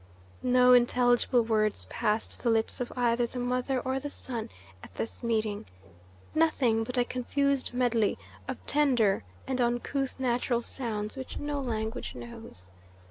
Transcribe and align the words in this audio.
No 0.41 0.73
intelligible 0.73 1.43
words 1.43 1.85
passed 1.87 2.39
the 2.41 2.49
lips 2.49 2.81
of 2.81 2.91
either 2.95 3.27
the 3.27 3.37
mother 3.37 3.79
or 3.79 3.99
the 3.99 4.09
son 4.09 4.49
at 4.81 4.95
this 4.95 5.21
meeting; 5.21 5.67
nothing 6.33 6.83
but 6.83 6.97
a 6.97 7.05
confused 7.05 7.71
medley 7.75 8.17
of 8.47 8.57
tender 8.65 9.23
and 9.45 9.61
uncouth 9.61 10.19
natural 10.19 10.63
sounds, 10.63 11.17
which 11.17 11.37
no 11.37 11.61
language 11.61 12.15
knows. 12.15 12.71